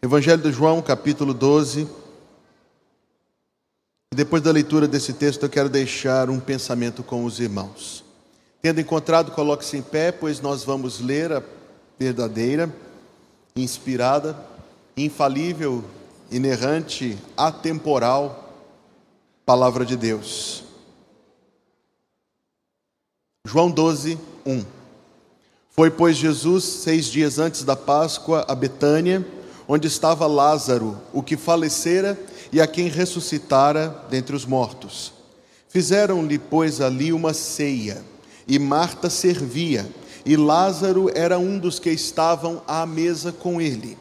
[0.00, 1.88] Evangelho de João, capítulo 12.
[4.14, 8.04] Depois da leitura desse texto, eu quero deixar um pensamento com os irmãos.
[8.62, 11.42] Tendo encontrado, coloque-se em pé, pois nós vamos ler a
[11.98, 12.72] verdadeira,
[13.56, 14.38] inspirada,
[14.96, 15.84] infalível,
[16.30, 18.54] inerrante, atemporal
[19.44, 20.62] palavra de Deus.
[23.44, 24.64] João 12, 1.
[25.70, 29.26] Foi, pois, Jesus, seis dias antes da Páscoa, a Betânia
[29.68, 32.18] onde estava Lázaro, o que falecera
[32.50, 35.12] e a quem ressuscitara dentre os mortos.
[35.68, 38.02] Fizeram-lhe, pois, ali uma ceia,
[38.46, 39.86] e Marta servia,
[40.24, 43.98] e Lázaro era um dos que estavam à mesa com ele.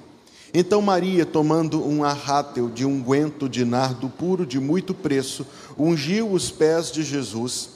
[0.53, 5.45] Então Maria, tomando um arrátel de unguento de nardo puro de muito preço,
[5.77, 7.71] ungiu os pés de Jesus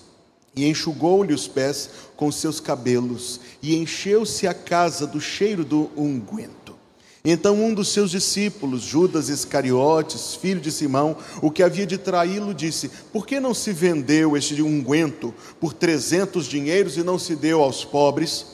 [0.55, 6.60] e enxugou-lhe os pés com seus cabelos, e encheu-se a casa do cheiro do unguento.
[7.23, 12.51] Então um dos seus discípulos, Judas Iscariotes, filho de Simão, o que havia de traí-lo,
[12.51, 17.61] disse: Por que não se vendeu este unguento por trezentos dinheiros e não se deu
[17.61, 18.47] aos pobres?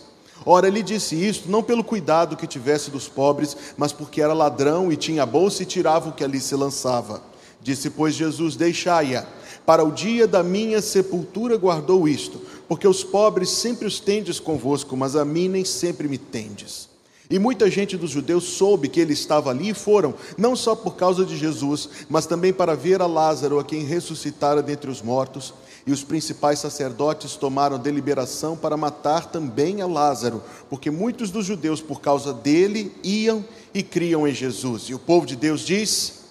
[0.45, 4.91] Ora, ele disse isto não pelo cuidado que tivesse dos pobres, mas porque era ladrão
[4.91, 7.21] e tinha bolsa e tirava o que ali se lançava.
[7.61, 9.25] Disse, pois, Jesus: Deixai-a,
[9.65, 14.97] para o dia da minha sepultura guardou isto, porque os pobres sempre os tendes convosco,
[14.97, 16.96] mas a mim nem sempre me tendes.
[17.29, 20.95] E muita gente dos judeus soube que ele estava ali e foram, não só por
[20.95, 25.53] causa de Jesus, mas também para ver a Lázaro, a quem ressuscitara dentre os mortos.
[25.85, 31.81] E os principais sacerdotes tomaram deliberação para matar também a Lázaro, porque muitos dos judeus,
[31.81, 34.83] por causa dele, iam e criam em Jesus.
[34.83, 36.25] E o povo de Deus diz: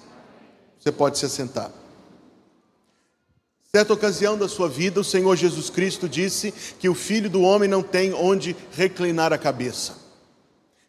[0.79, 1.71] Você pode se assentar.
[3.75, 7.69] Certa ocasião da sua vida, o Senhor Jesus Cristo disse que o filho do homem
[7.69, 10.06] não tem onde reclinar a cabeça.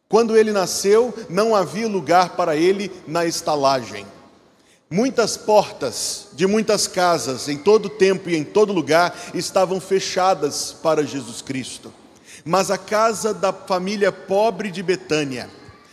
[0.10, 4.06] Quando ele nasceu, não havia lugar para ele na estalagem.
[4.90, 11.04] Muitas portas de muitas casas, em todo tempo e em todo lugar, estavam fechadas para
[11.04, 11.94] Jesus Cristo.
[12.46, 15.50] Mas a casa da família pobre de Betânia,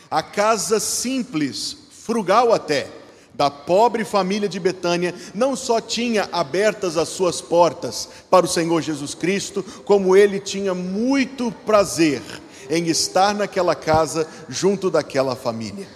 [0.09, 2.87] a casa simples, frugal até,
[3.35, 8.81] da pobre família de Betânia, não só tinha abertas as suas portas para o Senhor
[8.81, 12.23] Jesus Cristo, como ele tinha muito prazer
[12.71, 15.87] em estar naquela casa junto daquela família.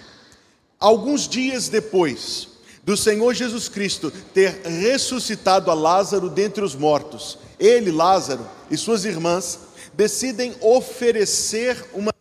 [0.78, 2.48] Alguns dias depois
[2.84, 9.04] do Senhor Jesus Cristo ter ressuscitado a Lázaro dentre os mortos, ele, Lázaro e suas
[9.04, 9.58] irmãs
[9.94, 12.12] decidem oferecer uma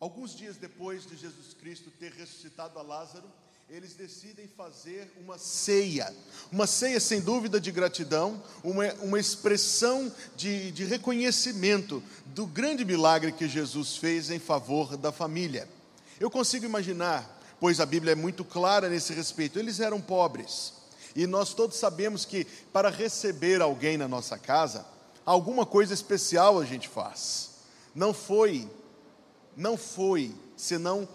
[0.00, 3.24] Alguns dias depois de Jesus Cristo ter ressuscitado a Lázaro,
[3.68, 6.14] eles decidem fazer uma ceia,
[6.52, 13.32] uma ceia sem dúvida de gratidão, uma, uma expressão de, de reconhecimento do grande milagre
[13.32, 15.68] que Jesus fez em favor da família.
[16.20, 20.74] Eu consigo imaginar, pois a Bíblia é muito clara nesse respeito, eles eram pobres,
[21.16, 24.86] e nós todos sabemos que para receber alguém na nossa casa,
[25.26, 27.50] alguma coisa especial a gente faz.
[27.94, 28.70] Não foi
[29.58, 31.06] não foi senão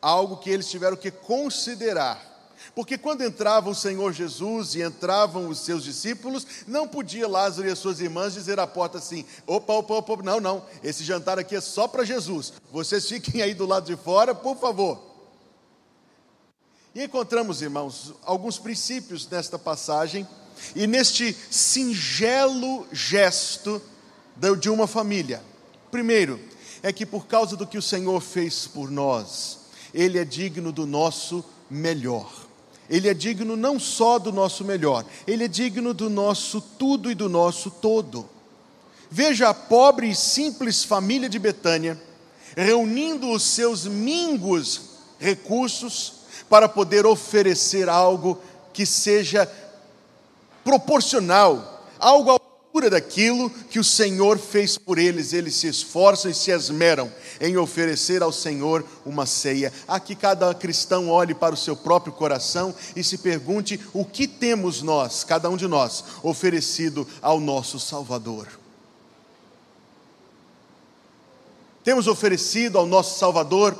[0.00, 2.28] algo que eles tiveram que considerar.
[2.74, 7.70] Porque quando entrava o Senhor Jesus e entravam os seus discípulos, não podia Lázaro e
[7.70, 11.54] as suas irmãs dizer à porta assim: opa, opa, opa, não, não, esse jantar aqui
[11.54, 15.10] é só para Jesus, vocês fiquem aí do lado de fora, por favor.
[16.94, 20.26] E encontramos, irmãos, alguns princípios nesta passagem
[20.74, 23.80] e neste singelo gesto
[24.58, 25.42] de uma família.
[25.90, 26.40] Primeiro,
[26.82, 29.58] é que por causa do que o Senhor fez por nós,
[29.92, 32.30] Ele é digno do nosso melhor.
[32.88, 37.14] Ele é digno não só do nosso melhor, Ele é digno do nosso tudo e
[37.14, 38.28] do nosso todo.
[39.10, 42.00] Veja a pobre e simples família de Betânia,
[42.56, 44.82] reunindo os seus mingos
[45.18, 46.14] recursos
[46.48, 48.38] para poder oferecer algo
[48.72, 49.50] que seja
[50.64, 52.39] proporcional, algo
[52.70, 57.56] procura daquilo que o Senhor fez por eles, eles se esforçam e se esmeram em
[57.56, 59.72] oferecer ao Senhor uma ceia.
[59.88, 64.28] A que cada cristão olhe para o seu próprio coração e se pergunte: o que
[64.28, 68.46] temos nós, cada um de nós, oferecido ao nosso Salvador?
[71.82, 73.76] Temos oferecido ao nosso Salvador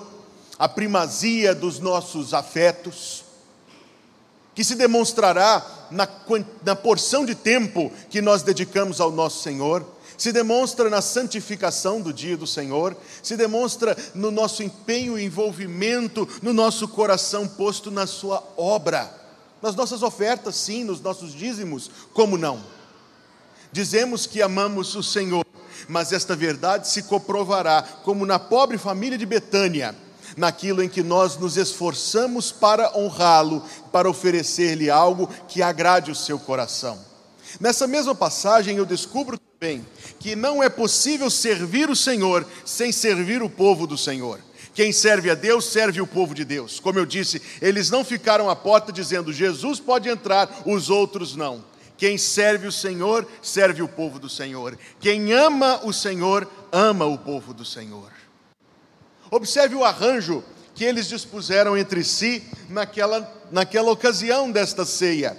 [0.59, 3.23] a primazia dos nossos afetos,
[4.53, 6.09] que se demonstrará na,
[6.65, 12.13] na porção de tempo que nós dedicamos ao nosso Senhor, se demonstra na santificação do
[12.13, 18.07] dia do Senhor, se demonstra no nosso empenho e envolvimento, no nosso coração posto na
[18.07, 19.11] Sua obra,
[19.63, 22.63] nas nossas ofertas, sim, nos nossos dízimos, como não?
[23.73, 25.45] Dizemos que amamos o Senhor,
[25.89, 29.95] mas esta verdade se comprovará, como na pobre família de Betânia,
[30.37, 36.39] naquilo em que nós nos esforçamos para honrá-lo, para oferecer-lhe algo que agrade o seu
[36.39, 36.99] coração.
[37.59, 39.85] Nessa mesma passagem eu descubro também
[40.19, 44.41] que não é possível servir o Senhor sem servir o povo do Senhor.
[44.73, 46.79] Quem serve a Deus, serve o povo de Deus.
[46.79, 51.65] Como eu disse, eles não ficaram à porta dizendo: Jesus pode entrar, os outros não.
[51.97, 54.79] Quem serve o Senhor, serve o povo do Senhor.
[55.01, 58.11] Quem ama o Senhor, ama o povo do Senhor.
[59.31, 60.43] Observe o arranjo
[60.75, 65.37] que eles dispuseram entre si naquela, naquela ocasião desta ceia,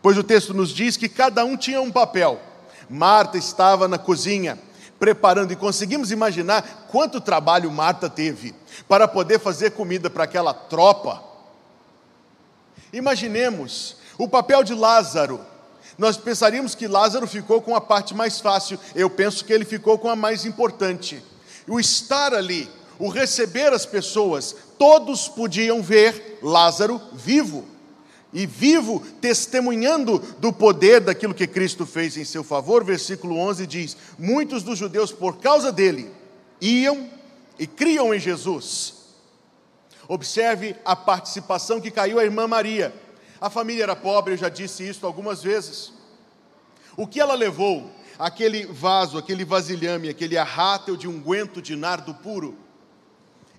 [0.00, 2.40] pois o texto nos diz que cada um tinha um papel.
[2.88, 4.58] Marta estava na cozinha,
[4.98, 8.54] preparando, e conseguimos imaginar quanto trabalho Marta teve
[8.88, 11.22] para poder fazer comida para aquela tropa.
[12.92, 15.40] Imaginemos o papel de Lázaro.
[15.98, 19.98] Nós pensaríamos que Lázaro ficou com a parte mais fácil, eu penso que ele ficou
[19.98, 21.22] com a mais importante.
[21.66, 27.64] O estar ali, o receber as pessoas, todos podiam ver Lázaro vivo.
[28.32, 32.84] E vivo, testemunhando do poder daquilo que Cristo fez em seu favor.
[32.84, 36.10] Versículo 11 diz: Muitos dos judeus, por causa dele,
[36.60, 37.08] iam
[37.58, 38.94] e criam em Jesus.
[40.08, 42.94] Observe a participação que caiu a irmã Maria.
[43.40, 45.92] A família era pobre, eu já disse isso algumas vezes.
[46.96, 47.90] O que ela levou?
[48.18, 52.65] Aquele vaso, aquele vasilhame, aquele arrátel de unguento de nardo puro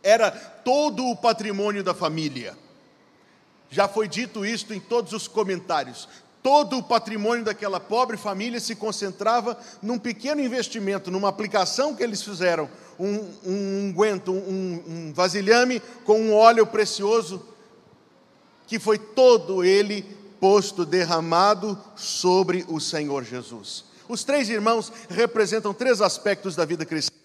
[0.03, 2.57] era todo o patrimônio da família.
[3.69, 6.07] Já foi dito isto em todos os comentários.
[6.41, 12.21] Todo o patrimônio daquela pobre família se concentrava num pequeno investimento, numa aplicação que eles
[12.21, 17.45] fizeram, um, um unguento, um, um vasilhame com um óleo precioso,
[18.65, 20.05] que foi todo ele
[20.39, 23.85] posto, derramado sobre o Senhor Jesus.
[24.07, 27.16] Os três irmãos representam três aspectos da vida cristã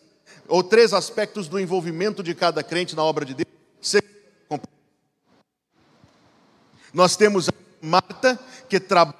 [0.48, 3.52] ou três aspectos do envolvimento de cada crente na obra de Deus.
[6.92, 9.16] Nós temos a Marta, que trabalha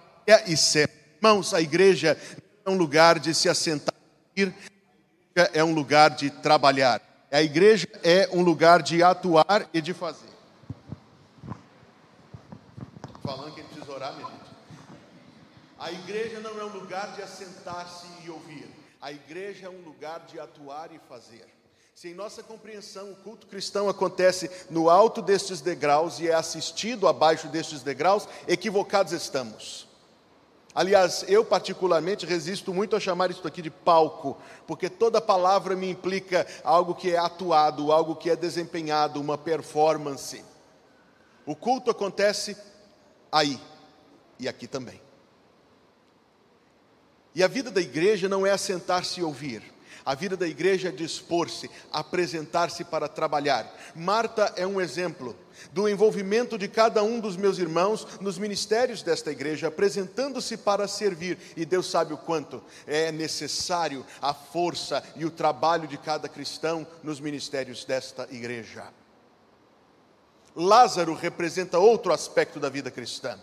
[0.47, 0.93] e serve.
[1.17, 2.19] Irmãos, a igreja
[2.65, 3.95] é um lugar de se assentar,
[5.35, 7.01] é um lugar de trabalhar.
[7.31, 10.29] A igreja é um lugar de atuar e de fazer.
[13.23, 14.43] Falando que precisa orar, minha gente.
[15.79, 18.69] A igreja não é um lugar de assentar-se e ouvir.
[19.03, 21.45] A igreja é um lugar de atuar e fazer.
[21.93, 27.09] Se em nossa compreensão o culto cristão acontece no alto destes degraus e é assistido
[27.09, 29.89] abaixo destes degraus, equivocados estamos.
[30.73, 35.91] Aliás, eu particularmente resisto muito a chamar isso aqui de palco, porque toda palavra me
[35.91, 40.45] implica algo que é atuado, algo que é desempenhado, uma performance.
[41.45, 42.57] O culto acontece
[43.33, 43.61] aí
[44.39, 45.02] e aqui também.
[47.35, 49.63] E a vida da igreja não é assentar-se e ouvir.
[50.05, 53.73] A vida da igreja é dispor-se, apresentar-se para trabalhar.
[53.95, 55.37] Marta é um exemplo
[55.73, 61.39] do envolvimento de cada um dos meus irmãos nos ministérios desta igreja, apresentando-se para servir.
[61.57, 66.85] E Deus sabe o quanto é necessário a força e o trabalho de cada cristão
[67.03, 68.85] nos ministérios desta igreja.
[70.55, 73.39] Lázaro representa outro aspecto da vida cristã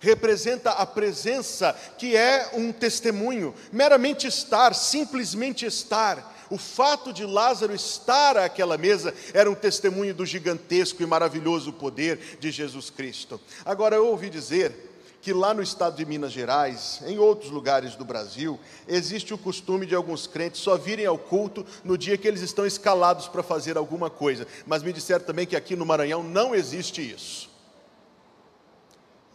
[0.00, 6.36] representa a presença que é um testemunho, meramente estar, simplesmente estar.
[6.50, 12.38] O fato de Lázaro estar àquela mesa era um testemunho do gigantesco e maravilhoso poder
[12.40, 13.38] de Jesus Cristo.
[13.64, 14.86] Agora, eu ouvi dizer
[15.20, 19.84] que lá no estado de Minas Gerais, em outros lugares do Brasil, existe o costume
[19.84, 23.76] de alguns crentes só virem ao culto no dia que eles estão escalados para fazer
[23.76, 24.46] alguma coisa.
[24.64, 27.57] Mas me disseram também que aqui no Maranhão não existe isso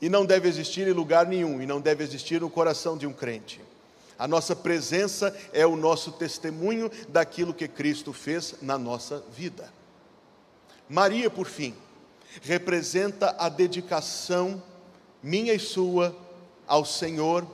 [0.04, 3.14] e não deve existir em lugar nenhum, e não deve existir no coração de um
[3.14, 3.62] crente.
[4.20, 9.72] A nossa presença é o nosso testemunho daquilo que Cristo fez na nossa vida.
[10.90, 11.74] Maria, por fim,
[12.42, 14.62] representa a dedicação
[15.24, 16.14] minha e sua
[16.68, 17.48] ao Senhor,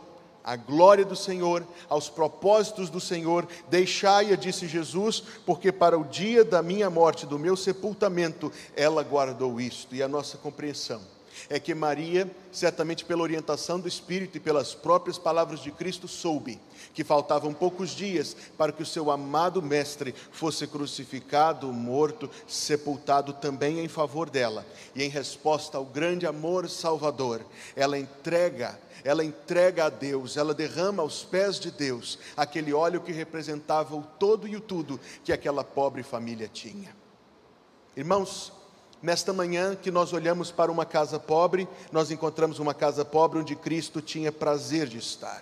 [0.44, 3.48] à glória do Senhor, aos propósitos do Senhor.
[3.70, 9.62] Deixai-a, disse Jesus, porque para o dia da minha morte, do meu sepultamento, ela guardou
[9.62, 9.94] isto.
[9.94, 11.19] E a nossa compreensão
[11.50, 16.60] é que Maria, certamente pela orientação do Espírito e pelas próprias palavras de Cristo, soube
[16.94, 23.80] que faltavam poucos dias para que o seu amado Mestre fosse crucificado, morto, sepultado também
[23.80, 24.66] em favor dela.
[24.96, 27.46] E em resposta ao grande amor salvador,
[27.76, 33.12] ela entrega ela entrega a Deus, ela derrama aos pés de Deus aquele óleo que
[33.12, 36.94] representava o todo e o tudo que aquela pobre família tinha.
[37.96, 38.52] Irmãos,
[39.02, 43.56] Nesta manhã que nós olhamos para uma casa pobre, nós encontramos uma casa pobre onde
[43.56, 45.42] Cristo tinha prazer de estar.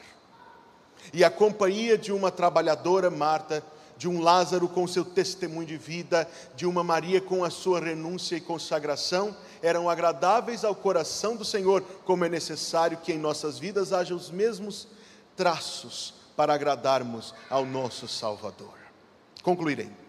[1.12, 3.64] E a companhia de uma trabalhadora, Marta,
[3.98, 8.36] de um Lázaro com seu testemunho de vida, de uma Maria com a sua renúncia
[8.36, 13.92] e consagração, eram agradáveis ao coração do Senhor, como é necessário que em nossas vidas
[13.92, 14.88] haja os mesmos
[15.36, 18.78] traços para agradarmos ao nosso Salvador.
[19.42, 20.07] Concluirei.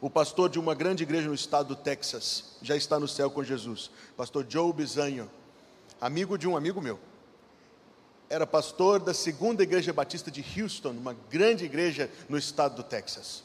[0.00, 3.42] O pastor de uma grande igreja no estado do Texas já está no céu com
[3.42, 5.30] Jesus, pastor Joe Bizanho,
[5.98, 6.98] amigo de um amigo meu.
[8.28, 13.42] Era pastor da segunda igreja batista de Houston, uma grande igreja no estado do Texas.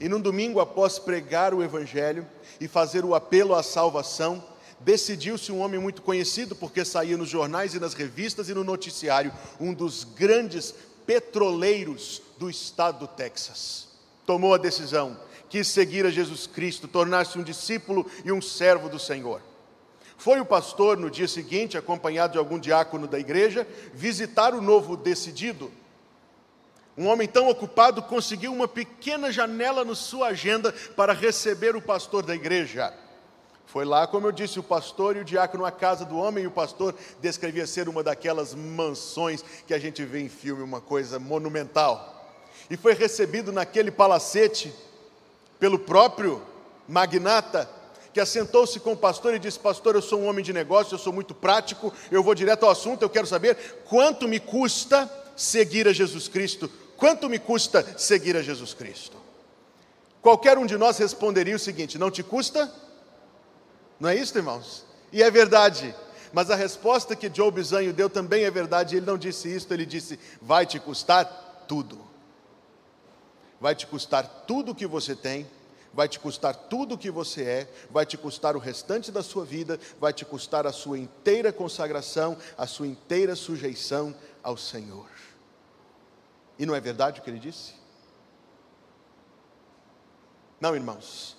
[0.00, 2.26] E num domingo, após pregar o evangelho
[2.58, 4.42] e fazer o apelo à salvação,
[4.80, 9.32] decidiu-se um homem muito conhecido, porque saía nos jornais e nas revistas e no noticiário,
[9.60, 13.88] um dos grandes petroleiros do estado do Texas.
[14.24, 15.18] Tomou a decisão
[15.52, 19.42] quis seguir a Jesus Cristo, tornar-se um discípulo e um servo do Senhor.
[20.16, 24.96] Foi o pastor, no dia seguinte, acompanhado de algum diácono da igreja, visitar o novo
[24.96, 25.70] decidido.
[26.96, 32.24] Um homem tão ocupado conseguiu uma pequena janela na sua agenda para receber o pastor
[32.24, 32.90] da igreja.
[33.66, 36.46] Foi lá, como eu disse, o pastor e o diácono à casa do homem, e
[36.46, 41.18] o pastor descrevia ser uma daquelas mansões que a gente vê em filme, uma coisa
[41.18, 42.40] monumental.
[42.70, 44.72] E foi recebido naquele palacete
[45.62, 46.42] pelo próprio
[46.88, 47.70] magnata,
[48.12, 50.98] que assentou-se com o pastor e disse: Pastor, eu sou um homem de negócio, eu
[50.98, 55.86] sou muito prático, eu vou direto ao assunto, eu quero saber quanto me custa seguir
[55.86, 56.68] a Jesus Cristo.
[56.96, 59.16] Quanto me custa seguir a Jesus Cristo?
[60.20, 62.68] Qualquer um de nós responderia o seguinte: Não te custa?
[64.00, 64.84] Não é isso, irmãos?
[65.12, 65.94] E é verdade.
[66.32, 68.96] Mas a resposta que Joe Bizanho deu também é verdade.
[68.96, 72.11] Ele não disse isso, ele disse: Vai te custar tudo
[73.62, 75.48] vai te custar tudo o que você tem,
[75.94, 79.44] vai te custar tudo o que você é, vai te custar o restante da sua
[79.44, 85.08] vida, vai te custar a sua inteira consagração, a sua inteira sujeição ao Senhor.
[86.58, 87.74] E não é verdade o que ele disse?
[90.60, 91.36] Não, irmãos,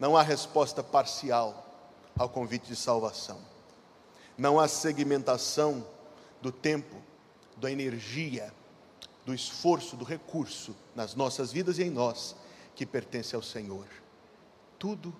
[0.00, 1.62] não há resposta parcial
[2.16, 3.38] ao convite de salvação,
[4.38, 5.86] não há segmentação
[6.40, 6.96] do tempo,
[7.58, 8.50] da energia,
[9.24, 12.36] do esforço, do recurso nas nossas vidas e em nós
[12.74, 13.86] que pertence ao Senhor.
[14.78, 15.14] Tudo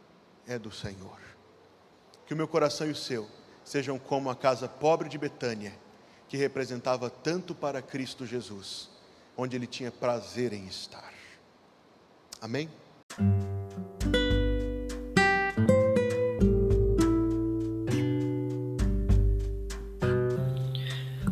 [0.46, 1.18] é do Senhor.
[2.26, 3.28] Que o meu coração e o seu
[3.64, 5.72] sejam como a casa pobre de Betânia,
[6.28, 8.90] que representava tanto para Cristo Jesus,
[9.36, 11.12] onde ele tinha prazer em estar.
[12.40, 12.68] Amém?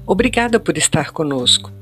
[0.06, 1.81] Obrigada por estar conosco.